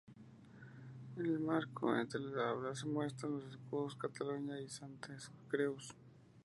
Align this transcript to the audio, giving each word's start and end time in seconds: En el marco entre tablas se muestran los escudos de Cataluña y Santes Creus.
En 1.15 1.25
el 1.27 1.37
marco 1.39 1.95
entre 1.95 2.21
tablas 2.31 2.79
se 2.79 2.87
muestran 2.87 3.33
los 3.33 3.45
escudos 3.51 3.93
de 3.93 3.99
Cataluña 3.99 4.59
y 4.59 4.67
Santes 4.67 5.29
Creus. 5.47 5.93